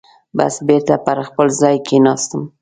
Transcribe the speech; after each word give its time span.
بس 0.37 0.55
بېرته 0.67 0.95
پر 1.05 1.17
خپل 1.27 1.47
ځای 1.61 1.75
کېناستم. 1.87 2.41